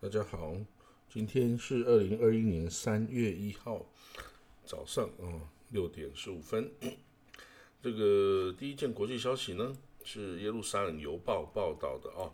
[0.00, 0.54] 大家好，
[1.10, 3.84] 今天是二零二一年三月一号
[4.64, 6.70] 早上啊六点十五分。
[7.82, 12.30] 这个第一件国际消息呢，是耶路撒冷邮报报道的啊。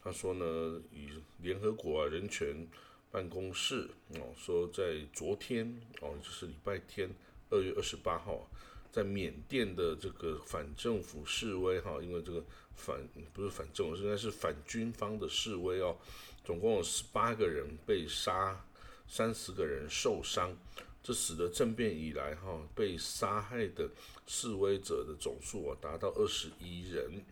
[0.00, 1.08] 他说呢，以
[1.42, 2.64] 联合国啊人权
[3.10, 7.10] 办公室哦说，在昨天哦，就是礼拜天
[7.50, 8.48] 二月二十八号，
[8.90, 12.42] 在缅甸的这个反政府示威哈，因为这个
[12.74, 12.96] 反
[13.32, 15.96] 不是反政府，应该是反军方的示威哦。
[16.44, 18.64] 总共有十八个人被杀，
[19.06, 20.56] 三十个人受伤，
[21.02, 23.90] 这使得政变以来哈被杀害的
[24.26, 27.22] 示威者的总数啊达到二十一人。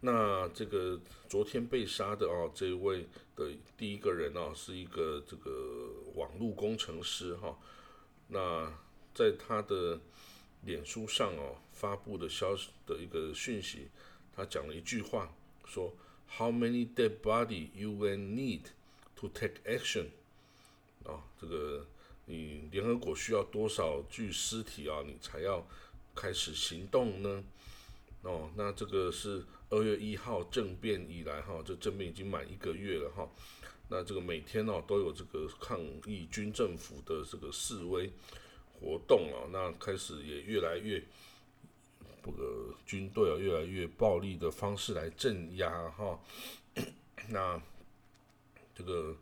[0.00, 7.54] 那这个昨天被杀的啊这位的第一个人哦是一个这个网络工程师哈，
[8.28, 8.72] 那
[9.14, 10.00] 在他的
[10.62, 13.88] 脸书上哦发布的消息的一个讯息，
[14.34, 15.32] 他讲了一句话
[15.64, 15.92] 说。
[16.38, 18.60] How many dead body you will need
[19.16, 20.10] to take action？
[21.02, 21.84] 啊，这个
[22.26, 25.02] 你联合国需要多少具尸体啊？
[25.04, 25.66] 你才要
[26.14, 27.42] 开始行动呢？
[28.22, 33.28] 哦，那这个是二月一号政变以来哈，这政变已经满一个月了哈。
[33.88, 38.08] 那这个每天哦都有这个抗议军政府的这个示威
[38.80, 41.02] 活动啊，那开始也越来越。
[42.22, 46.20] 这个军队啊，越来越暴力的方式来镇压哈。
[47.30, 47.58] 那
[48.74, 49.16] 这个，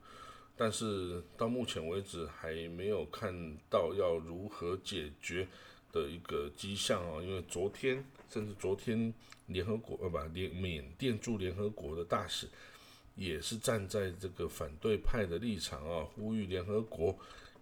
[0.56, 3.32] 但是到目前为止还没有看
[3.70, 5.46] 到要如何解决
[5.92, 7.22] 的一个迹象啊。
[7.22, 9.14] 因为昨天，甚至昨天，
[9.46, 12.48] 联合国呃不，联缅甸驻联合国的大使
[13.14, 17.16] 也是站在这个反对派的立场啊，呼吁联合国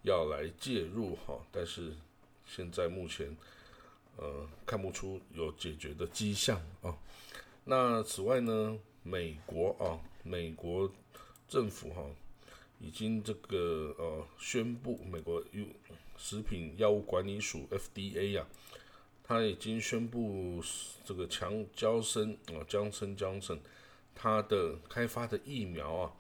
[0.07, 1.39] 要来介入哈。
[1.53, 1.93] 但是
[2.47, 3.37] 现在目前。
[4.19, 6.97] 呃，看不出有解决的迹象啊。
[7.65, 10.91] 那此外呢，美国啊，美国
[11.47, 12.03] 政府哈，
[12.81, 15.67] 已经这个呃宣布，美国有
[16.17, 18.47] 食品药物管理署 FDA 呀，
[19.23, 20.62] 他已经宣布
[21.05, 23.61] 这个强胶生啊，江生江生，
[24.15, 26.12] 他的开发的疫苗啊，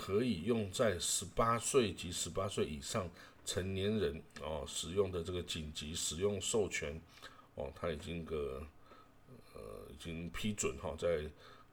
[0.00, 3.06] 可以用在十八岁及十八岁以上
[3.44, 6.98] 成年人哦使用的这个紧急使用授权。
[7.56, 8.66] 哦，他已经个
[9.52, 9.60] 呃，
[9.92, 11.20] 已经批准哈，在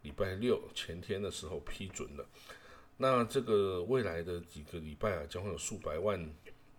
[0.02, 2.26] 礼拜六前天的时候批准了。
[2.98, 6.30] 那这个未来的几个礼拜啊，将会有数百万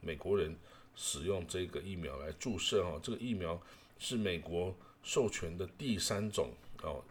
[0.02, 0.54] 美国人
[0.94, 3.00] 使用这个疫苗来注射哈。
[3.02, 3.58] 这个疫苗
[3.98, 7.02] 是美国授权的第三种哦，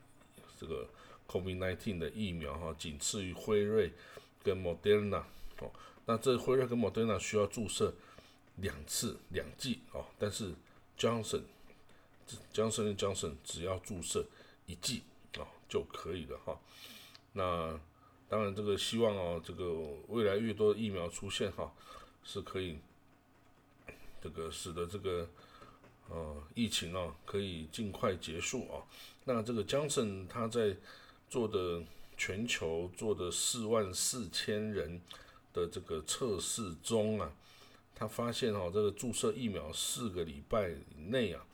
[0.59, 0.87] 这个
[1.27, 3.91] COVID-19 的疫苗哈，仅次于辉瑞
[4.47, 5.23] 跟 Moderna
[5.59, 5.69] 哦。
[6.05, 7.93] 那这辉瑞跟 Moderna 需要注射
[8.55, 10.53] 两次两剂哦，但是
[10.97, 14.25] Johnson，Johnson Johnson 只要注射
[14.65, 15.03] 一剂
[15.37, 16.57] 啊就可以了哈。
[17.33, 17.77] 那
[18.29, 19.65] 当然，这个希望哦，这个
[20.07, 21.71] 未来越多疫苗出现哈，
[22.23, 22.77] 是可以
[24.21, 25.29] 这个使得这个
[26.09, 28.83] 呃疫情啊可以尽快结束啊。
[29.25, 30.75] 那这个江森他在
[31.29, 31.83] 做的
[32.17, 34.99] 全球做的四万四千人
[35.53, 37.31] 的这个测试中啊，
[37.95, 41.45] 他发现哦，这个注射疫苗四个礼拜以内啊。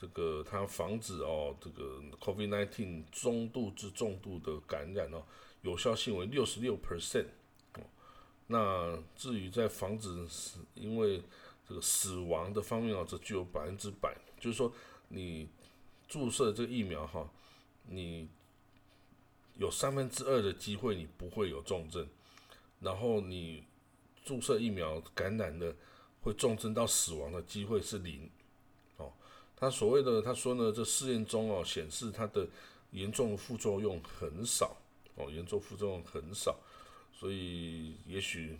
[0.00, 5.24] 这个它防止哦，这个 COVID-19 中度至重度的感染哦，
[5.62, 7.26] 有效性为六十六 percent。
[8.46, 11.20] 那至于在防止死，因为
[11.68, 14.16] 这个死亡的方面哦，则具有百分之百。
[14.38, 14.72] 就是说，
[15.08, 15.48] 你
[16.06, 17.28] 注射这个疫苗哈，
[17.88, 18.28] 你
[19.58, 22.08] 有三分之二的机会你不会有重症，
[22.80, 23.62] 然后你
[24.24, 25.74] 注射疫苗感染的
[26.22, 28.30] 会重症到死亡的机会是零。
[28.96, 29.12] 哦
[29.56, 32.46] 他所谓的他说呢，这试验中哦显示它的
[32.92, 34.76] 严重副作用很少
[35.16, 36.56] 哦，严重副作用很少，
[37.12, 38.56] 所以也许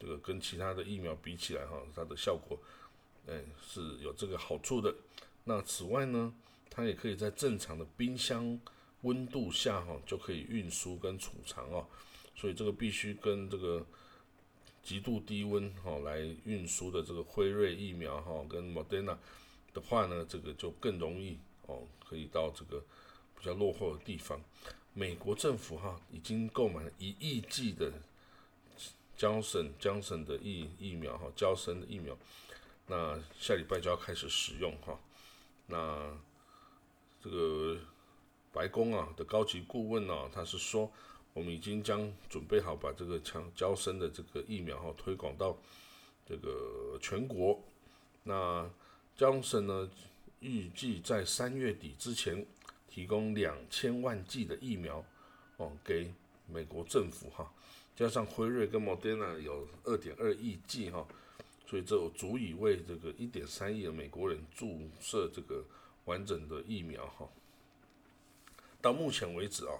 [0.00, 2.58] 这个跟其他的疫苗比起来哈，它的效果
[3.28, 4.92] 哎是有这个好处的。
[5.44, 6.34] 那此外呢，
[6.68, 8.58] 它也可以在正常的冰箱
[9.04, 11.86] 温度下哈就可以运输跟储藏哦，
[12.34, 13.86] 所以这个必须跟这个
[14.82, 19.16] 极度低温哈来运输的这个辉瑞疫苗哈跟 Modena。
[19.72, 21.36] 的话呢，这个就更容易
[21.66, 22.80] 哦，可以到这个
[23.36, 24.40] 比较落后的地方。
[24.92, 27.92] 美国政府哈已经购买了一亿剂的
[29.16, 32.16] 江省江省的疫疫苗哈，交生的疫苗，
[32.86, 34.96] 那下礼拜就要开始使用哈。
[35.66, 36.16] 那
[37.20, 37.76] 这个
[38.54, 40.88] 白宫啊的高级顾问呢，他是说，
[41.32, 45.58] 我们已经将准备好把这个强交生的这个疫苗哈推广到
[46.24, 47.60] 这个全国。
[48.22, 48.70] 那
[49.16, 49.90] 江省呢，
[50.38, 52.46] 预计在三月底之前
[52.88, 55.04] 提供两千万剂的疫苗
[55.56, 56.14] 哦，给
[56.46, 57.52] 美国政府哈，
[57.96, 61.04] 加上辉瑞跟 Moderna 有二点二亿剂哈，
[61.66, 65.64] 所以这足以为这个一点三亿的美国人注射这个
[66.04, 67.28] 完整的疫苗哈。
[68.84, 69.72] 到目前为止啊，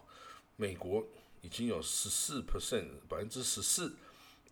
[0.57, 1.07] 美国
[1.43, 3.95] 已经有十四 percent 百分之十四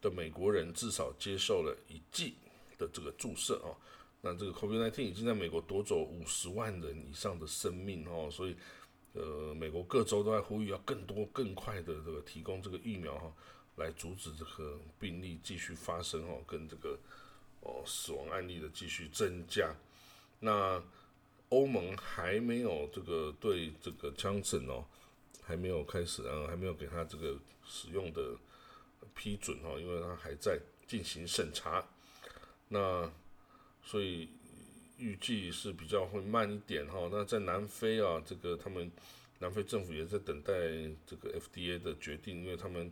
[0.02, 2.34] 的美国人至少接受了一剂
[2.76, 3.72] 的这个注射啊。
[4.20, 8.54] 那这个 COVID-19 已经在美国夺走五十万人以上的生命哦，所以
[9.14, 13.32] 呃，美国各州都在呼吁要更多、更快的这个提供这个疫苗哈，
[13.76, 16.98] 来阻止这个病例继续发生哦，跟这个
[17.60, 19.74] 哦死亡案例的继续增加。
[20.40, 20.82] 那
[21.52, 24.82] 欧盟还没有这个对这个枪省哦，
[25.42, 28.34] 还没有开始，啊，还没有给他这个使用的
[29.14, 30.58] 批准哈，因为他还在
[30.88, 31.86] 进行审查。
[32.68, 33.12] 那
[33.84, 34.30] 所以
[34.96, 37.06] 预计是比较会慢一点哈。
[37.12, 38.90] 那在南非啊，这个他们
[39.38, 40.54] 南非政府也在等待
[41.06, 42.90] 这个 FDA 的决定，因为他们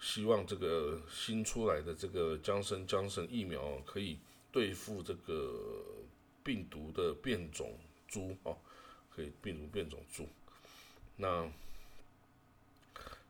[0.00, 4.18] 希望这个新出来的这个江森江森疫苗可以
[4.50, 5.84] 对付这个。
[6.42, 7.78] 病毒的变种
[8.08, 8.56] 株哦，
[9.10, 10.28] 可以病毒变种株。
[11.16, 11.50] 那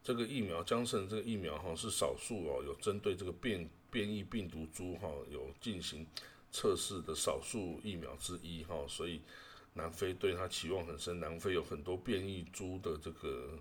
[0.02, 6.06] 这个疫苗，江胜这个疫苗哈是少数哦，有针对这个变变异病毒株哈有进行
[6.50, 9.20] 测试的少数疫苗之一哈，所以
[9.74, 11.20] 南非对他期望很深。
[11.20, 13.58] 南非有很多变异株的这个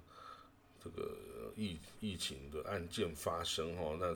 [0.84, 1.16] 这个
[1.56, 4.16] 疫疫情的案件发生哈，那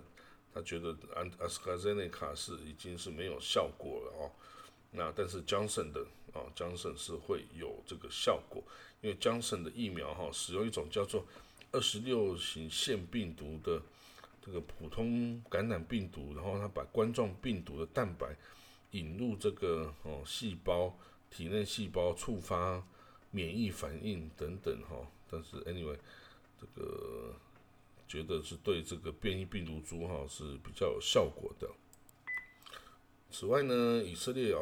[0.53, 4.31] 他觉得安阿斯卡泽内卡是已经是没有效果了哦。
[4.95, 8.63] 那但是江省的啊，江省是会有这个效果，
[9.01, 11.25] 因为江省的疫苗哈，使用一种叫做
[11.71, 13.81] 二十六型腺病毒的
[14.45, 18.35] 这个普通感染病毒，然后它把冠状病毒的蛋白
[18.91, 20.95] 引入这个哦细胞
[21.31, 22.85] 体内细胞，触发
[23.31, 24.95] 免疫反应等等哈。
[25.27, 25.97] 但是 anyway，
[26.61, 27.33] 这个
[28.07, 31.67] 觉得是对这个变异病毒株哈是比较有效果的。
[33.33, 34.61] 此外呢，以色列啊，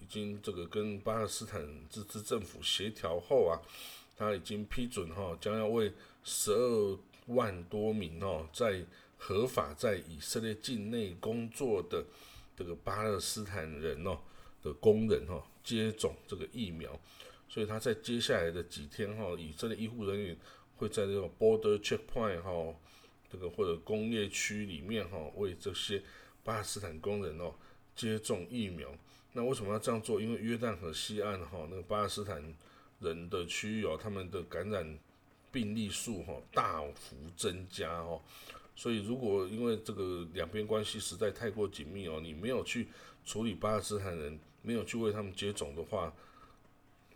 [0.00, 3.60] 已经这个跟巴勒斯坦自治政府协调后啊，
[4.16, 5.92] 他已经批准哈，将要为
[6.24, 8.82] 十二万多名哦，在
[9.18, 12.02] 合法在以色列境内工作的
[12.56, 14.18] 这个巴勒斯坦人哦
[14.62, 16.98] 的工人哈，接种这个疫苗。
[17.50, 20.34] 所以他在接下来的几天哈，以色列医护人员
[20.76, 22.74] 会在这个 border checkpoint 哈，
[23.30, 26.02] 这个或者工业区里面哈，为这些
[26.42, 27.52] 巴勒斯坦工人哦。
[27.96, 28.88] 接种疫苗，
[29.32, 30.20] 那为什么要这样做？
[30.20, 32.54] 因为约旦河西岸哈，那个巴勒斯坦
[33.00, 34.98] 人的区域哦，他们的感染
[35.50, 38.20] 病例数哈大幅增加哦，
[38.74, 42.86] 所以如果因为这个两边关系实在太过紧密哦，你没有去
[43.24, 46.12] 处理巴勒斯坦人，没有去为他们接种的话，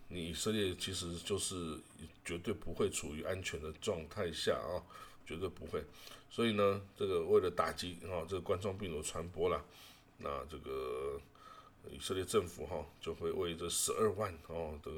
[0.08, 1.78] 你以色列其实就是
[2.24, 4.80] 绝对不会处于安全的状态下啊，
[5.26, 5.84] 绝对不会。
[6.30, 9.62] 所以呢，这个为了打击啊这个冠状病毒传播啦。
[10.22, 11.18] 那这个
[11.90, 14.90] 以色列政府哈就会为这十二万哦的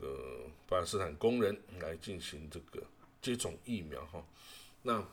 [0.00, 2.84] 这个巴勒斯坦工人来进行这个
[3.22, 4.24] 接种疫苗哈。
[4.82, 5.06] 那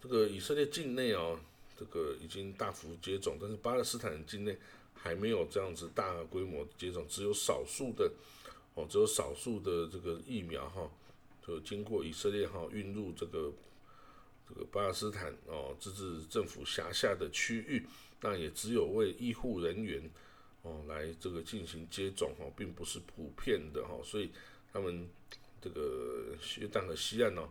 [0.00, 1.38] 这个以色列境内哦，
[1.78, 4.58] 这个已经大幅接种，但是巴勒斯坦境内
[4.94, 8.10] 还没有这样子大规模接种，只有少数的
[8.74, 10.90] 哦，只有少数的这个疫苗哈，
[11.46, 13.52] 就经过以色列哈运入这个。
[14.52, 17.86] 这个巴勒斯坦哦，自治政府辖下的区域，
[18.20, 20.02] 那也只有为医护人员
[20.62, 24.28] 哦来这个进行接种哦，并不是普遍的哈，所以
[24.72, 25.08] 他们
[25.62, 27.48] 这个约旦和西岸呢，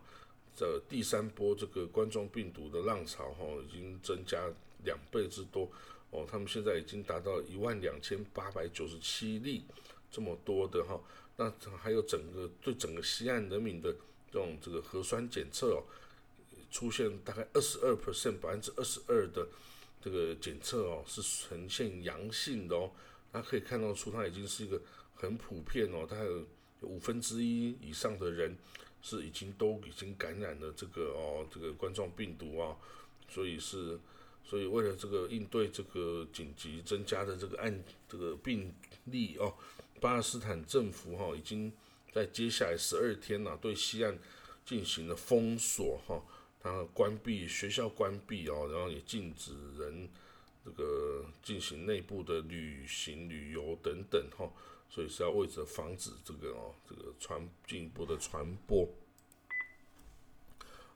[0.54, 4.38] 这第三波这个冠状病毒的浪潮哈，已经增加
[4.84, 5.70] 两倍之多
[6.10, 9.64] 哦，他们现在已经达到一万两千八百九十七例
[10.10, 11.00] 这么多的哈，
[11.38, 13.90] 那还有整个对整个西岸人民的
[14.30, 15.82] 这种这个核酸检测哦。
[16.70, 19.48] 出现大概二十二 percent 百分之二十二的
[20.00, 22.90] 这个检测哦，是呈现阳性的哦，
[23.32, 24.80] 那可以看到出它已经是一个
[25.14, 26.46] 很普遍哦，它有
[26.82, 28.56] 五分之一以上的人
[29.02, 32.76] 是已经都已经感染了这个哦这个冠状病毒啊，
[33.28, 33.98] 所以是
[34.44, 38.72] 所以为了这个应对这个紧急增加的这个案这个病
[39.04, 39.52] 例哦，
[40.00, 41.72] 巴勒斯坦政府哈已经
[42.12, 44.18] 在接下来十二天呐对西岸
[44.64, 46.22] 进行了封锁哈。
[46.62, 50.08] 它关闭学校，关闭哦，然后也禁止人
[50.64, 54.46] 这个进行内部的旅行、旅游等等哈，
[54.90, 58.86] 所以是要为着防止这个哦，这个传进一步的传播。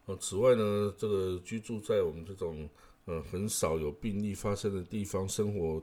[0.04, 2.68] 哦，此外呢，这个居住在我们这种
[3.06, 5.82] 嗯很少有病例发生的地方，生活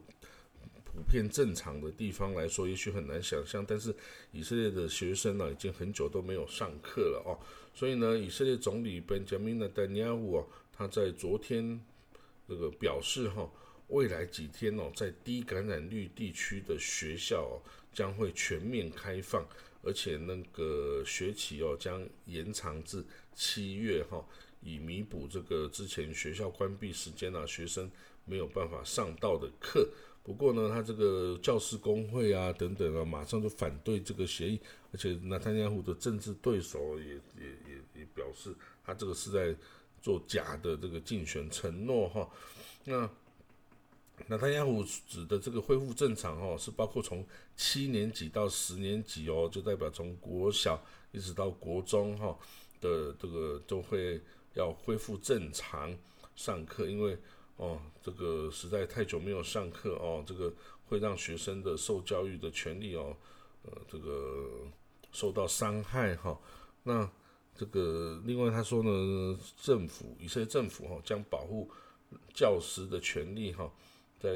[0.94, 3.66] 普遍正常的地方来说，也许很难想象。
[3.66, 3.96] 但是
[4.32, 7.40] 以色列的学生呢，已经很久都没有上课了哦。
[7.74, 11.80] 所以呢，以色列总理 Benjamin Netanyahu 哦，他在昨天
[12.48, 13.50] 这个表示哈，
[13.88, 17.62] 未来几天哦，在低感染率地区的学校
[17.94, 19.46] 将会全面开放，
[19.84, 23.02] 而且那个学期哦将延长至
[23.34, 24.26] 七月哈，
[24.62, 27.90] 以弥补这个之前学校关闭时间啊，学生
[28.26, 29.90] 没有办法上到的课。
[30.24, 34.60] 不过呢，他这个教师工会啊等等啊，马上就反对这个协议，
[34.94, 38.54] 而且纳坦雅胡的政治对手也也也也表示，
[38.86, 39.56] 他这个是在
[40.00, 42.30] 做假的这个竞选承诺哈。
[42.86, 43.10] 那
[44.28, 47.26] 纳坦雅胡指的这个恢复正常哦，是包括从
[47.56, 50.80] 七年级到十年级哦，就代表从国小
[51.12, 52.38] 一直到国中哈
[52.80, 54.22] 的这个都会
[54.54, 55.92] 要恢复正常
[56.36, 57.18] 上课，因为。
[57.58, 60.52] 哦，这个实在太久没有上课哦，这个
[60.88, 63.16] 会让学生的受教育的权利哦，
[63.62, 64.50] 呃，这个
[65.12, 66.40] 受到伤害哈。
[66.82, 67.08] 那
[67.56, 71.70] 这个另外他说呢，政府以色列政府哈将保护
[72.34, 73.72] 教师的权利哈，
[74.20, 74.32] 在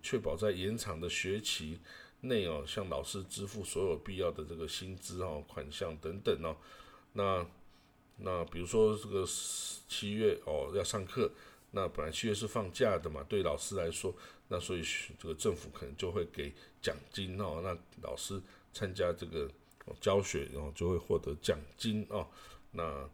[0.00, 1.80] 确保在延长的学期
[2.20, 6.56] 内哦，向老师支付所有必要的这个薪资哦、款项等等哦。
[7.14, 7.44] 那
[8.18, 9.26] 那比如说这个
[9.88, 11.28] 七月哦要上课。
[11.72, 14.12] 那本来七月是放假的嘛，对老师来说，
[14.48, 14.82] 那所以
[15.20, 17.60] 这个政府可能就会给奖金哦。
[17.62, 19.48] 那老师参加这个
[20.00, 22.26] 教学，然后就会获得奖金哦。
[22.72, 23.08] 那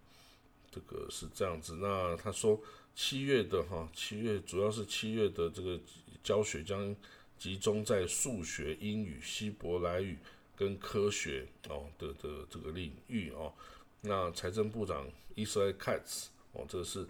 [0.70, 1.76] 这个是这样子。
[1.76, 2.58] 那他说
[2.94, 5.78] 七月的哈，七月主要是七月的这个
[6.24, 6.96] 教学将
[7.38, 10.16] 集中在数学、英语、希伯来语
[10.56, 13.52] 跟科学哦的的这个领域哦。
[14.00, 17.06] 那财政部长伊斯兰凯茨哦，这个是。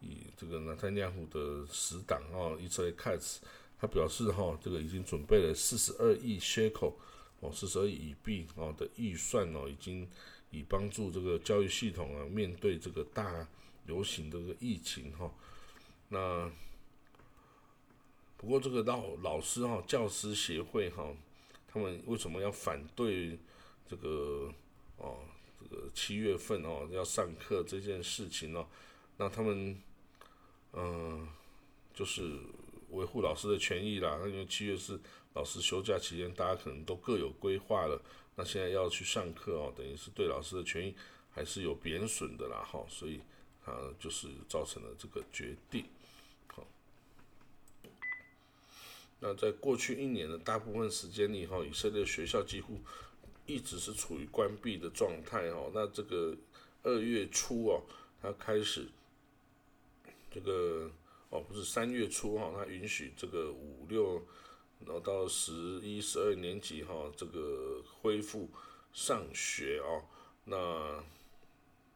[0.00, 3.38] 以这个纳坦亚胡的死党啊，以色列开始，
[3.78, 6.94] 他表示哈，这个已经准备了四十二亿 s h e k e
[7.40, 10.08] 哦，四十二亿币哦的预算哦，已经
[10.50, 13.46] 以帮助这个教育系统啊，面对这个大
[13.84, 15.30] 流行的这个疫情哈。
[16.08, 16.50] 那
[18.38, 21.14] 不过这个老老师哈，教师协会哈，
[21.68, 23.38] 他们为什么要反对
[23.86, 24.50] 这个
[24.96, 25.18] 哦，
[25.60, 28.66] 这个七月份哦要上课这件事情呢？
[29.18, 29.78] 那他们。
[30.72, 31.28] 嗯，
[31.92, 32.22] 就是
[32.90, 34.18] 维护老师的权益啦。
[34.22, 34.98] 那因为七月是
[35.34, 38.00] 老师休假期间，大家可能都各有规划了。
[38.36, 40.94] 那现在要去上课哦，等于是对老师的权益
[41.30, 42.84] 还是有贬损的啦，哈。
[42.88, 43.20] 所以
[43.64, 45.84] 他就是造成了这个决定。
[46.46, 46.64] 好，
[49.18, 52.78] 那在过去一年的大部分时间里，哈，以色列学校几乎
[53.44, 55.72] 一直是处于关闭的状态，哦。
[55.74, 56.36] 那这个
[56.84, 57.82] 二月初哦，
[58.22, 58.88] 他开始。
[60.30, 60.90] 这个
[61.30, 64.22] 哦，不是三月初哈，他允许这个五六，
[64.84, 68.48] 然后到十一、十二年级哈，这个恢复
[68.92, 70.02] 上学哦。
[70.44, 71.04] 那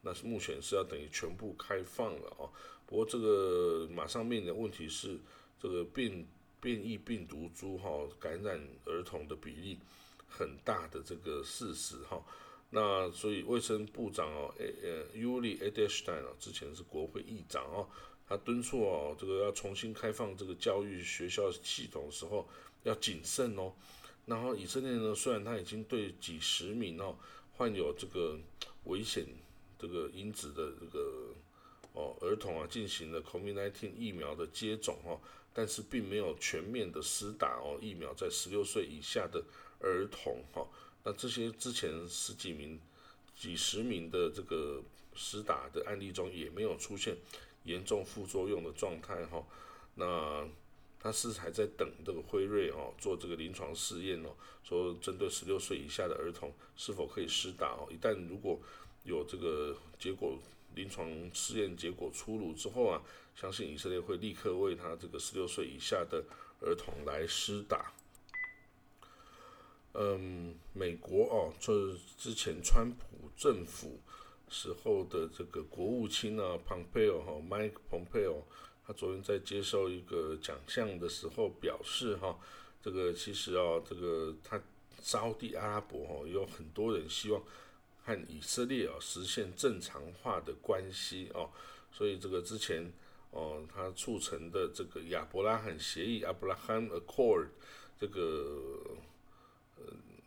[0.01, 2.49] 那是目前是要等于全部开放了哦。
[2.85, 5.17] 不过这个马上面临的问题是，
[5.59, 6.25] 这个变
[6.61, 9.79] 变异病毒株哈感染儿童的比例
[10.29, 12.23] 很大的这个事实哈。
[12.69, 17.87] 那所以卫生部长哦，呃呃，Uli Edelstein 哦，之前是国会议长哦。
[18.27, 22.47] 他敦促哦，这个要重新开放这个教育学校系统的时候
[22.83, 23.71] 要谨慎哦。
[24.25, 27.15] 然后以色列呢，虽然他已经对几十名哦
[27.55, 28.37] 患有这个
[28.85, 29.25] 危险
[29.77, 31.33] 这个因子的这个
[31.93, 35.21] 哦儿童啊进行了 COVID-19 疫苗的接种哦，
[35.53, 39.43] 但是并没有全面的施打哦疫苗在十六岁以下的
[39.79, 40.67] 儿童哈。
[41.03, 42.79] 那这些之前十几名、
[43.37, 44.81] 几十名的这个
[45.13, 47.15] 施打的案例中也没有出现。
[47.65, 49.43] 严重副作用的状态哈，
[49.95, 50.47] 那
[50.99, 54.29] 他是还在等这个辉瑞哦做这个临床试验哦，
[54.63, 58.59] 说针对十六岁以下的儿童是否可以施打哦，一旦如果
[59.03, 60.37] 有这个结果
[60.75, 63.01] 临床试验结果出炉之后啊，
[63.35, 66.23] 相信以色列会立刻为他这个十六岁以下的
[66.61, 67.91] 儿童来施打。
[69.93, 73.99] 嗯，美国哦，这之前川普政府。
[74.55, 78.37] 时候的这个国务卿啊，Pompeo 哈，Mike Pompeo，
[78.87, 82.39] 他昨天在接受一个奖项的时候表示哈，
[82.81, 84.61] 这个其实啊，这个他
[85.01, 87.43] 沙地阿拉伯哈有很多人希望
[88.05, 91.49] 和以色列啊实现正常化的关系哦，
[91.91, 92.89] 所以这个之前
[93.31, 97.47] 哦，他促成的这个亚伯拉罕协议 （Abraham Accord）
[97.99, 98.95] 这个
[99.75, 99.83] 呃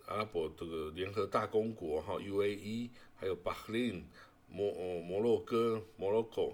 [0.07, 2.91] 阿拉伯这个联合大公国哈 （UAE）。
[3.21, 4.07] 还有巴克林、
[4.49, 6.51] 摩哦摩洛哥、摩洛哥，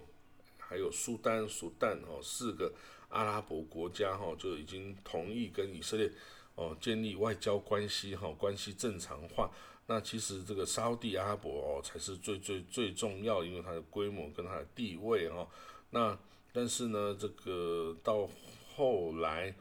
[0.58, 2.72] 还有苏丹、苏丹哦，四个
[3.08, 6.10] 阿拉伯国家哈就已经同意跟以色列
[6.54, 9.50] 哦建立外交关系哈，关系正常化。
[9.86, 15.46] 那其实这个沙地阿拉伯哦才是最最最重要，因为它的规模跟它的地位哦。
[15.90, 16.18] 那
[16.52, 18.26] 但是呢，这个到
[18.74, 19.54] 后来，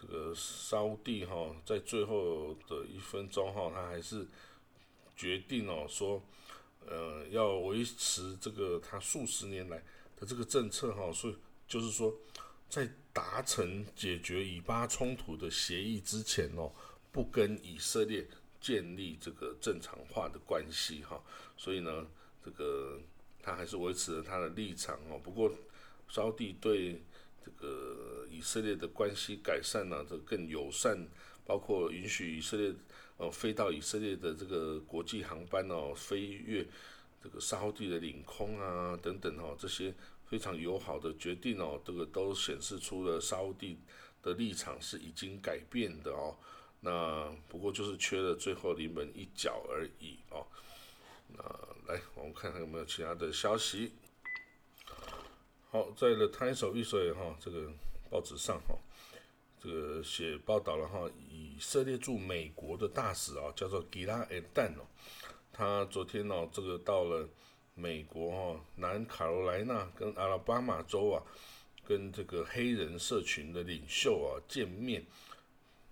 [0.00, 4.26] 这个沙地哈在最后的一分钟哈，他还是
[5.14, 6.22] 决定哦说，
[6.86, 9.78] 呃，要维持这个他数十年来
[10.16, 11.36] 的这个政策哈，所以
[11.68, 12.14] 就是说，
[12.68, 16.72] 在达成解决以巴冲突的协议之前哦，
[17.12, 18.26] 不跟以色列。
[18.58, 21.22] 建立这个正常化的关系哈，
[21.56, 22.04] 所以呢，
[22.44, 22.98] 这个
[23.40, 25.20] 他还是维持了他的立场哦。
[25.22, 25.48] 不过，
[26.08, 27.00] 沙地对
[27.44, 30.98] 这个以色列的关系改善呢，这更友善，
[31.44, 32.74] 包括允许以色列
[33.18, 36.66] 呃飞到以色列的这个国际航班哦，飞越
[37.22, 39.94] 这个沙地的领空啊等等哦，这些
[40.26, 43.78] 非常友好的决定哦，这个都显示出了沙地
[44.22, 46.36] 的立场是已经改变的哦。
[46.80, 50.46] 那不过就是缺了最后临门一脚而已哦。
[51.28, 51.42] 那
[51.92, 53.92] 来，我们看看有没有其他的消息。
[55.70, 57.72] 好，在《The Times of Israel》哈这个
[58.08, 58.76] 报纸上哈，
[59.60, 61.10] 这个写报道了哈，
[61.56, 64.84] 以色列驻美国的大使啊，叫做吉拉埃旦哦，
[65.54, 67.26] 他昨天哦，这个到了
[67.74, 71.22] 美国哈南卡罗来纳跟阿拉巴马州啊，
[71.86, 75.02] 跟这个黑人社群的领袖啊见面。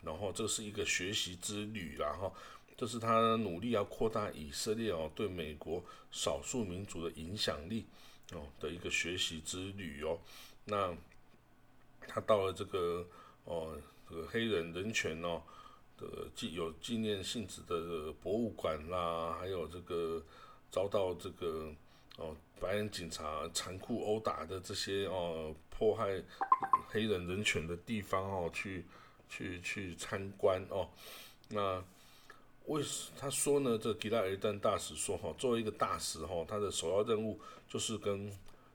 [0.03, 2.31] 然后这是一个学习之旅啦，哈，
[2.77, 7.87] 这是他努力要扩大以色列哦对美国少数民族的影响力
[8.33, 10.19] 哦的一个学习之旅哦。
[10.67, 10.95] 那
[12.07, 13.07] 他到了这个
[13.45, 13.77] 哦
[14.09, 15.43] 这个黑人人权哦
[15.97, 20.23] 的纪有纪念性质的博物馆啦，还有这个
[20.71, 21.73] 遭到这个
[22.17, 26.23] 哦白人警察残酷殴打的这些哦迫害
[26.89, 28.85] 黑人人权的地方哦去。
[29.27, 30.89] 去去参观哦，
[31.49, 31.83] 那
[32.67, 33.77] 为什他说呢？
[33.77, 38.31] 这吉拉尔丹大使说哈，作为一个大使哈，他的首要任务就是跟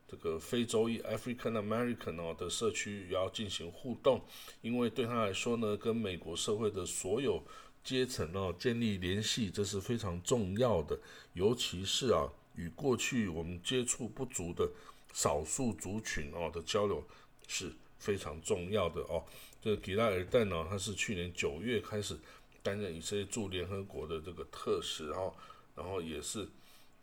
[0.09, 4.19] 这个非洲裔 African American 哦的社区要进行互动，
[4.61, 7.43] 因为对他来说呢，跟美国社会的所有
[7.83, 10.99] 阶层哦建立联系，这是非常重要的，
[11.33, 14.67] 尤其是啊，与过去我们接触不足的
[15.13, 17.03] 少数族群哦的交流
[17.47, 19.23] 是非常重要的哦。
[19.61, 22.17] 这个吉拉尔旦呢，他是去年九月开始
[22.63, 25.35] 担任以色列驻联合国的这个特使，然后，
[25.75, 26.47] 然后也是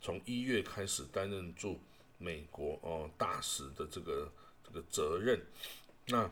[0.00, 1.78] 从一月开始担任驻
[2.18, 4.30] 美国哦大使的这个
[4.64, 5.40] 这个责任。
[6.06, 6.30] 那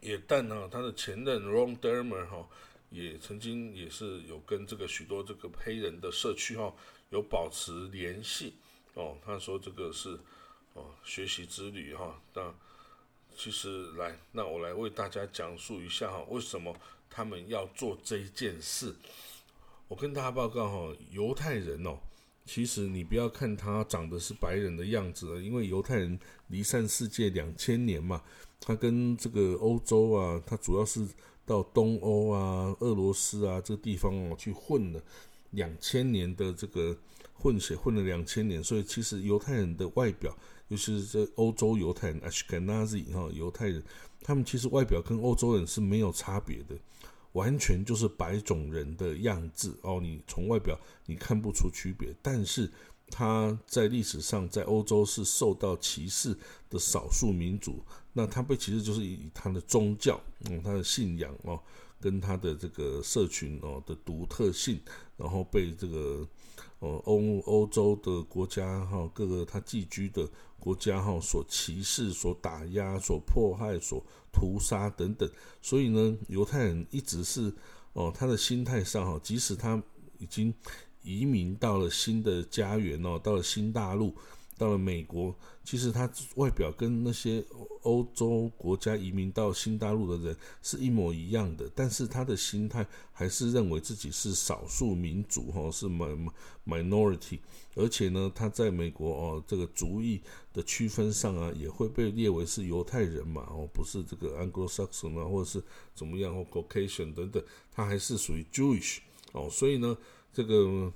[0.00, 2.48] 也但呢，他的前任 Ron Dermer 哈，
[2.90, 6.74] 也曾经也是有跟这个许多这个黑人的社区哈
[7.10, 8.54] 有保持联系
[8.94, 9.16] 哦。
[9.24, 10.18] 他说这个是
[10.74, 12.54] 哦学习之旅哈，那。
[13.34, 16.76] 其实来，那我来为大家讲述一下哈，为什么
[17.08, 18.94] 他们要做这一件事。
[19.88, 21.96] 我跟大家报告哈，犹太人哦，
[22.44, 28.22] 其实你不要看他长得是白人的样子，因为犹太人离散世界两千年嘛，
[28.60, 31.06] 他跟这个欧洲啊，他主要是
[31.46, 35.02] 到东欧啊、俄罗斯啊这个地方哦去混了
[35.50, 36.96] 两千年的这个
[37.34, 40.36] 混血，混了两千年，所以其实犹太人的外表。
[40.68, 43.82] 尤其是这欧洲犹太人 Ashkenazi 哈犹太人，
[44.22, 46.74] 他们其实外表跟欧洲人是没有差别的，
[47.32, 49.98] 完全就是白种人的样子哦。
[50.00, 52.70] 你从外表你看不出区别，但是
[53.08, 56.36] 他在历史上在欧洲是受到歧视
[56.70, 57.82] 的少数民族。
[58.12, 61.58] 那他被歧视就是以他的宗教，嗯，他的信仰哦，
[61.98, 64.78] 跟他的这个社群哦的独特性，
[65.16, 66.26] 然后被这个
[66.82, 70.28] 哦欧欧洲的国家哈各个他寄居的。
[70.62, 74.00] 国家哈所歧视、所打压、所迫害、所
[74.32, 75.28] 屠杀等等，
[75.60, 77.52] 所以呢，犹太人一直是
[77.94, 79.82] 哦，他的心态上哈，即使他
[80.18, 80.54] 已经
[81.02, 84.14] 移民到了新的家园哦，到了新大陆。
[84.58, 85.34] 到了美国，
[85.64, 87.44] 其实他外表跟那些
[87.82, 96.30] 欧洲国家移民到新大陆的人是一模一样的，但是他的心态还是认为自己是少数民族，哈，是 min
[96.66, 97.38] minority，
[97.74, 100.20] 而且呢，他在美国哦，这个族裔
[100.52, 105.62] 的区分上啊，也会被列为是犹太人嘛，哦，不是这个 Anglo-Saxon 啊，或者是
[105.94, 108.98] 怎么样，或 Caucasian 等等，他还是属于 Jewish，
[109.32, 109.96] 哦，所以呢，
[110.32, 110.92] 这个。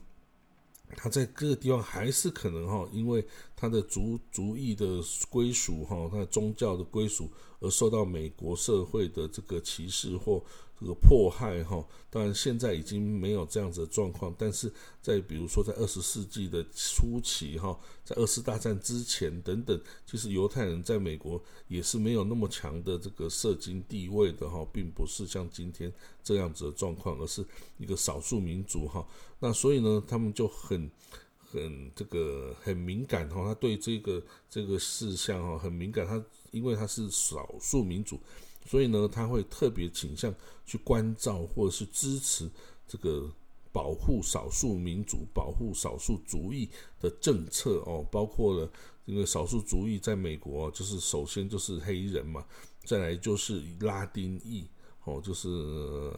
[0.94, 10.42] 他在各个地方还是可能哈，因为他的族族裔的归属哈，他的宗教的归属而受到美国社会的这个歧视或
[10.78, 25.90] 这个迫害哈，当然现在已经没有这样子的状况，但是在比如说在二十世纪的初期哈，在二次大战之前等等，其实犹太人在美国也是没有那么强的这个社经地位的哈，并不是像今天
[26.22, 27.42] 这样子的状况，而是
[27.78, 29.06] 一个少数民族哈。
[29.38, 30.90] 那所以呢，他们就很
[31.38, 38.20] 很这个很敏感哈，他对这个这个事项哈很敏感，他因为他是少数民族。
[38.66, 42.50] 所以呢，他会特别倾向去关照或者是支持
[42.86, 43.30] 这个
[43.72, 46.68] 保护少数民族、保护少数族裔
[47.00, 48.70] 的政策哦，包括了
[49.04, 52.44] 因为少数族裔在美国就是首先就是黑人嘛，
[52.84, 54.66] 再来就是拉丁裔
[55.04, 55.48] 哦，就是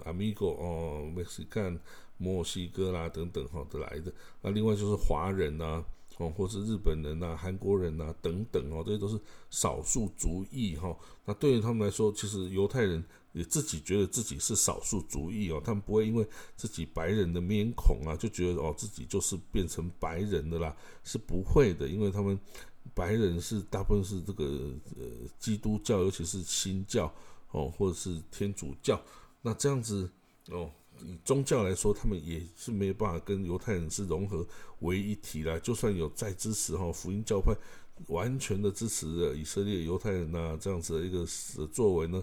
[0.04, 1.78] Amigo 哦，Mexican
[2.16, 5.84] 墨西哥啦等等哈的来的，那另外就是华人呐。
[6.18, 9.18] 哦，或是日本人呐、韩国人呐等等哦，这些都是
[9.50, 10.96] 少数族裔哈。
[11.24, 13.02] 那对于他们来说，其实犹太人
[13.32, 16.26] 也自己觉得自己是少数族裔哦，他们不会因为
[16.56, 22.38] 自己白人的面孔啊，就觉得哦自己就是变成白人的啦，是不会的，因为他们
[22.94, 24.44] 白人是大部分是这个
[24.96, 25.04] 呃
[25.38, 27.12] 基督教，尤其是新教
[27.52, 29.00] 哦，或者是天主教，
[29.42, 30.10] 那这样子
[30.50, 30.70] 哦。
[31.02, 34.46] 以宗教来说，他们也是没有办法跟犹太人是融合
[34.80, 35.58] 为一体啦。
[35.58, 37.54] 就算有再支持哈福音教派，
[38.08, 39.06] 完全的支持
[39.36, 41.26] 以色列犹太人呐这样子的一个
[41.68, 42.22] 作为呢，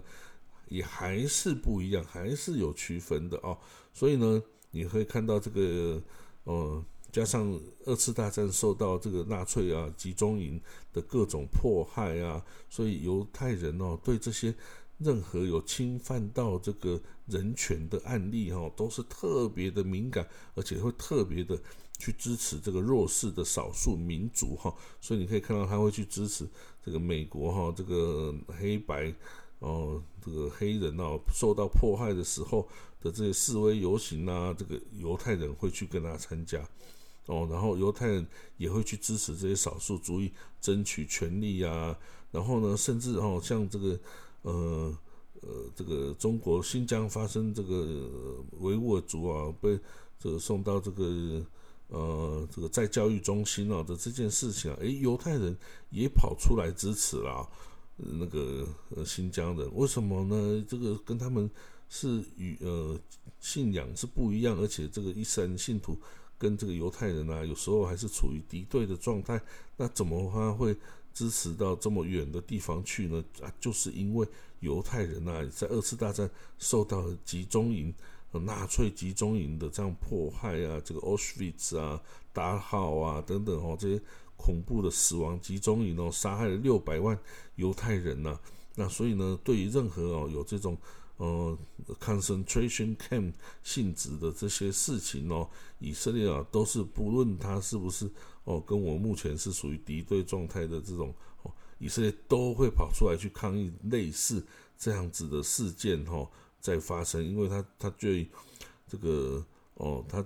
[0.68, 3.56] 也还是不一样，还是有区分的哦。
[3.92, 6.02] 所以呢，你会看到这个，
[6.44, 10.60] 呃，加上二次大战受到这个纳粹啊集中营
[10.92, 14.54] 的各种迫害啊，所以犹太人哦对这些。
[14.98, 21.58] 任何有侵犯到这个人权的案例，哈，都是特别的敏感，而且会特别的
[21.98, 24.74] 去支持这个弱势的少数民族，哈。
[25.00, 26.48] 所以你可以看到他会去支持
[26.82, 29.12] 这个美国，哈，这个黑白，
[29.58, 32.66] 哦，这个黑人哦受到迫害的时候
[33.02, 36.66] 的这些示威游行啊，这个犹太人会去跟他参加，
[37.26, 41.98] 哦，然后犹太人也会去支持这些少数族裔争取权利啊，
[42.30, 44.00] 然后呢，甚至哦像这个。
[44.46, 44.98] 呃
[45.42, 48.10] 呃，这个中国新疆发生这个
[48.60, 49.78] 维吾尔族啊被
[50.18, 51.44] 这个送到这个
[51.88, 55.56] 呃这个在教育中心啊的这件事情啊，诶，犹太人
[55.90, 57.48] 也跑出来支持了
[57.96, 60.64] 那个呃新疆人，为什么呢？
[60.68, 61.50] 这个跟他们
[61.88, 62.98] 是与呃
[63.40, 65.98] 信仰是不一样，而且这个伊斯兰信徒
[66.38, 69.40] 跟这个犹太人啊，有时候还是处于敌对的状态，
[69.76, 70.76] 那怎么他会？
[71.16, 73.24] 支持到这么远的地方去呢？
[73.40, 74.28] 啊，就是因为
[74.60, 77.92] 犹太人啊，在二次大战受到集中营、
[78.32, 81.98] 纳粹集中营的这样迫害啊，这个 Auschwitz 啊、
[82.34, 83.98] 达号啊等等哦，这些
[84.36, 87.18] 恐怖的死亡集中营哦，杀害了六百万
[87.54, 88.38] 犹太人呐。
[88.74, 90.76] 那所以呢，对于任何哦有这种
[91.16, 91.58] 呃
[92.00, 95.48] concentration camp 性质的这些事情哦，
[95.78, 98.10] 以色列啊都是不论他是不是。
[98.44, 101.50] 哦，跟我目前是属于敌对状态的这种哦，
[101.80, 104.46] 以色列都会跑出来去抗议类似
[104.78, 108.30] 这样子的事件哦，在发生，因为他他对
[108.86, 110.24] 这个哦，他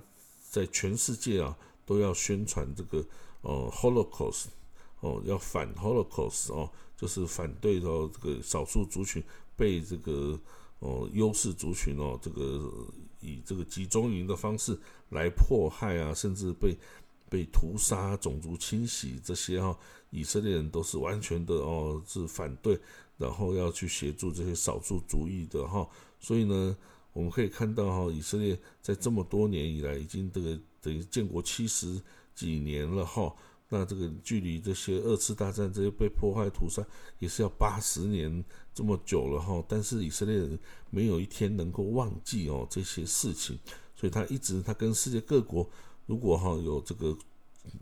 [0.51, 3.03] 在全世界啊都要宣传这个
[3.41, 4.49] 哦，Holocaust
[4.99, 9.23] 哦，要反 Holocaust 哦，就是反对到这个少数族群
[9.57, 10.39] 被这个
[10.81, 12.71] 哦优势族群哦，这个
[13.21, 14.77] 以这个集中营的方式
[15.09, 16.77] 来迫害啊，甚至被。
[17.31, 19.73] 被屠杀、种族清洗这些哈，
[20.09, 22.77] 以色列人都是完全的哦，是反对，
[23.17, 25.87] 然后要去协助这些少数族裔的哈。
[26.19, 26.75] 所以呢，
[27.13, 32.01] 我们可以看到哈，以色列在这么多年以来，已经这个等于建国七十
[32.35, 33.33] 几年了哈。
[33.73, 36.85] 那这个距离这些二次大战这些被破坏屠杀，
[37.19, 39.63] 也是要八十年这么久了哈。
[39.65, 43.57] 但是以色列人没有一天能够忘记哦这些事情，
[43.95, 45.65] 所以他一直他跟世界各国。
[46.05, 47.17] 如果哈有这个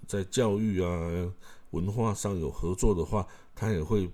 [0.06, 1.34] 在教育啊
[1.72, 3.26] 文化上有合作的话，
[3.56, 4.08] 他也会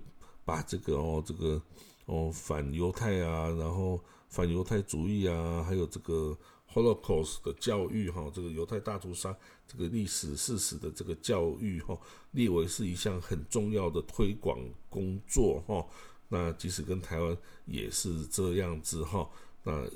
[0.46, 1.60] 把这个哦这个
[2.06, 6.34] 哦反犹太啊，然后反犹太主义啊，还有这个
[6.76, 9.34] Holocaust 的教育哈，这个犹太大屠杀
[9.66, 11.98] 这个历史事实的这个教育哈，
[12.32, 14.58] 列为是一项很重要的推广
[14.90, 15.86] 工作哈。
[16.28, 17.34] 那即使跟台湾
[17.64, 19.26] 也是这样子哈，
[19.62, 19.88] 那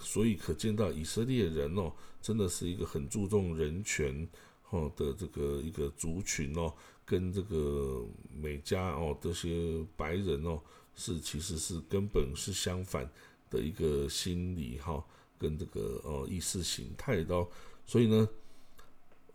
[0.00, 1.92] 所以可见到以色列人哦。
[2.20, 4.28] 真的是一个很注重人权
[4.70, 6.74] 哦的这个一个族群哦，
[7.06, 8.04] 跟这个
[8.36, 10.60] 美加哦这些白人哦
[10.96, 13.08] 是其实是根本是相反
[13.48, 15.02] 的一个心理哈，
[15.38, 17.46] 跟这个哦意识形态的，
[17.86, 18.28] 所以呢，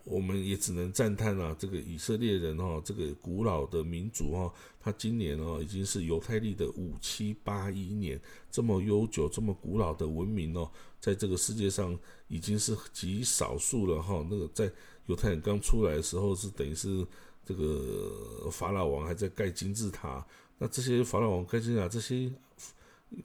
[0.04, 8.20] 我们也只能赞叹啊，这个以色列人哈，这个古老的民族哈，他今年哦已经是犹太历的五七八一年，
[8.52, 14.26] 这么悠久、这么古老的文明哦，在这个世界上已经是极少数了哈。
[14.30, 14.70] 那个在
[15.06, 17.06] 犹太人刚出来的时候，是等于是
[17.46, 20.26] 这个法老王还在盖金字塔，
[20.58, 22.30] 那这些法老王盖金字塔，这些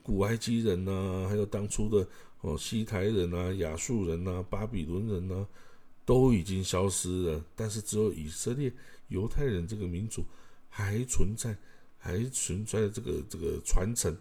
[0.02, 2.06] 古埃及人呐，还有当初的
[2.40, 5.46] 哦西台人啊、亚述人呐、巴比伦人呐。
[6.08, 8.72] 都已经消失了，但是只有以色列
[9.08, 10.24] 犹太人这个民族
[10.70, 11.54] 还存在，
[11.98, 14.16] 还存在这个这个传承，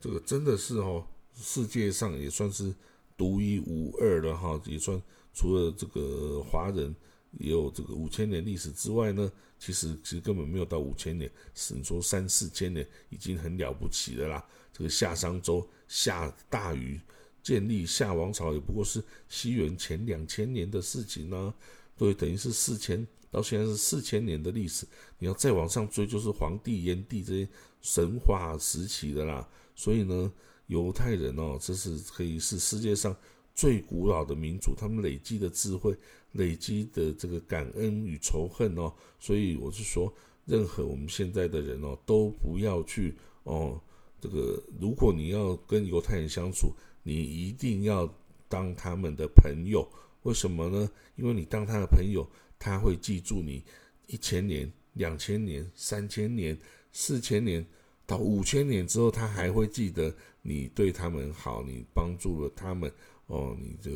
[0.00, 2.74] 这个真的是哦，世界上也算是
[3.18, 4.98] 独一无二的哈，也算
[5.34, 6.96] 除了这个华人
[7.32, 14.42] 也有这个五千年历史之外呢，其实其实根本没有到五千年，只能说三四千年已经很了不起的啦。
[14.72, 16.98] 这个夏商周下大雨。
[17.46, 21.54] 建立夏王朝也不过是西元前两千年的事情呢，
[21.96, 24.84] 对，等于是四千到现在是四千年的历史。
[25.20, 27.48] 你要再往上追，就是黄帝、炎帝这些
[27.80, 29.48] 神话时期的啦。
[29.76, 30.32] 所以呢，
[30.66, 33.16] 犹太人哦，这是可以是世界上
[33.54, 35.96] 最古老的民族，他们累积的智慧、
[36.32, 38.92] 累积的这个感恩与仇恨哦。
[39.20, 40.12] 所以我是说，
[40.46, 43.80] 任何我们现在的人哦，都不要去哦，
[44.20, 46.72] 这个如果你要跟犹太人相处。
[47.06, 48.12] 你一定要
[48.48, 49.88] 当他们的朋友，
[50.24, 50.90] 为什么呢？
[51.14, 53.62] 因为你当他的朋友，他会记住你
[54.08, 56.58] 一千年、两千年、三千年、
[56.90, 57.64] 四千年
[58.04, 62.92] 到五千年之后，他还会记得你对他们好，你帮助了他们
[63.28, 63.88] 哦，你这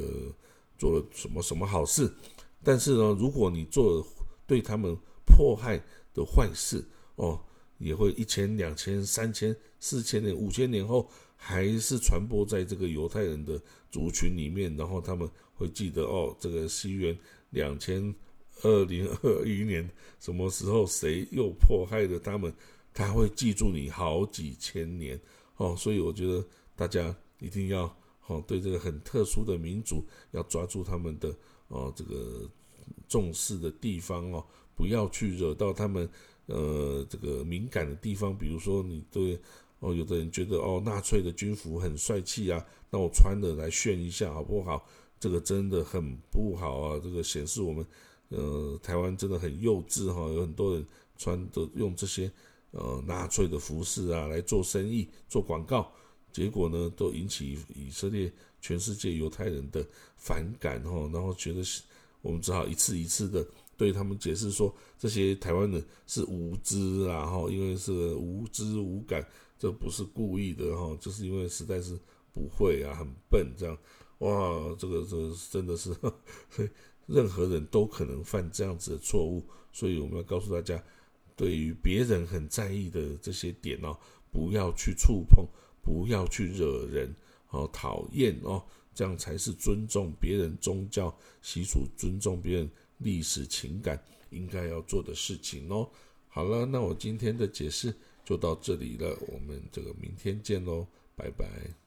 [0.78, 2.08] 做了什么什么好事。
[2.62, 4.06] 但是呢，如果你做
[4.46, 4.96] 对他们
[5.26, 5.82] 迫害
[6.14, 6.84] 的坏事
[7.16, 7.40] 哦，
[7.78, 11.10] 也会一千、两千、三千、四千年、五千年后。
[11.42, 13.58] 还是传播在这个犹太人的
[13.90, 18.14] 族群里面，然后他们会记得哦，这个西元两千
[18.60, 19.88] 二零二一年
[20.18, 22.52] 什么时候谁又迫害了他们，
[22.92, 25.18] 他会记住你好几千年
[25.56, 25.74] 哦。
[25.74, 27.84] 所以我觉得大家一定要
[28.26, 31.34] 哦，对这个很特殊的民族要抓住他们的
[31.68, 32.46] 哦这个
[33.08, 36.06] 重视的地方哦，不要去惹到他们
[36.44, 39.40] 呃这个敏感的地方，比如说你对。
[39.80, 44.86] 哦，有的人觉得哦，纳粹的军服很帅气啊，那我穿的来炫一下好不好？
[45.18, 47.84] 这个真的很不好啊，这个显示我们
[48.28, 52.30] 呃台湾真的很幼稚哈，有很多人穿的用这些
[52.70, 55.92] 呃纳粹的服饰啊来做生意、做广告，
[56.32, 59.84] 结果呢都引起以色列全世界犹太人的
[60.16, 61.62] 反感哈，然后觉得
[62.22, 63.46] 我们只好一次一次的
[63.78, 69.26] 对他们解释说，这些台湾人是无知啊哈，因为是无知无感。
[69.60, 71.94] 这不是故意的哈，就是因为实在是
[72.32, 73.76] 不会啊，很笨这样，
[74.20, 75.94] 哇，这个这真的是，
[77.04, 80.82] 任何人都可能犯这样子的错误，所以我们要告诉大家，
[81.36, 83.94] 对于别人很在意的这些点哦，
[84.32, 85.46] 不要去触碰，
[85.82, 87.14] 不要去惹人
[87.50, 95.86] 哦，讨厌哦，这样才是尊重别人宗教习俗、尊重别人历史情感应该要做的事情哦。
[96.28, 97.94] 好了，那我今天的解释。
[98.30, 101.79] 就到这里了，我们这个明天见喽，拜拜。